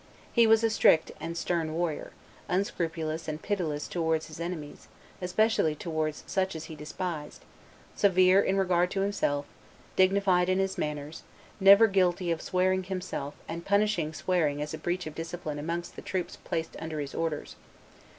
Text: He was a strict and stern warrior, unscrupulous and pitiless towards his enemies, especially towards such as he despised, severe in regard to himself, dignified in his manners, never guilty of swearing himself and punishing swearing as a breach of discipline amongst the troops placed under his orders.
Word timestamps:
He 0.33 0.47
was 0.47 0.63
a 0.63 0.71
strict 0.71 1.11
and 1.19 1.37
stern 1.37 1.75
warrior, 1.75 2.11
unscrupulous 2.49 3.27
and 3.27 3.39
pitiless 3.39 3.87
towards 3.87 4.29
his 4.29 4.39
enemies, 4.39 4.87
especially 5.21 5.75
towards 5.75 6.23
such 6.25 6.55
as 6.55 6.63
he 6.65 6.75
despised, 6.75 7.45
severe 7.95 8.41
in 8.41 8.57
regard 8.57 8.89
to 8.89 9.01
himself, 9.01 9.45
dignified 9.95 10.49
in 10.49 10.57
his 10.57 10.75
manners, 10.75 11.21
never 11.59 11.85
guilty 11.85 12.31
of 12.31 12.41
swearing 12.41 12.81
himself 12.85 13.35
and 13.47 13.63
punishing 13.63 14.11
swearing 14.11 14.59
as 14.59 14.73
a 14.73 14.79
breach 14.79 15.05
of 15.05 15.13
discipline 15.13 15.59
amongst 15.59 15.95
the 15.95 16.01
troops 16.01 16.35
placed 16.35 16.75
under 16.79 16.99
his 16.99 17.13
orders. 17.13 17.55